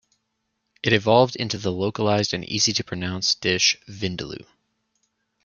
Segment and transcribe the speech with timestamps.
[0.81, 4.47] It evolved into the localized and easy-to-pronounce dish "vindaloo".